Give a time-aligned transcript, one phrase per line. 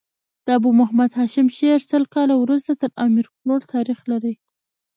[0.45, 4.33] د ابو محمد هاشم شعر سل کاله وروسته تر امیر کروړ تاريخ لري.